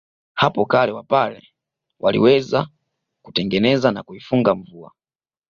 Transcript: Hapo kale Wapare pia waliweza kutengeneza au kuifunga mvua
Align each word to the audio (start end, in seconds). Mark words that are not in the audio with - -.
Hapo 0.33 0.65
kale 0.65 0.91
Wapare 0.91 1.39
pia 1.39 1.47
waliweza 1.99 2.67
kutengeneza 3.21 3.89
au 3.95 4.03
kuifunga 4.03 4.55
mvua 4.55 4.91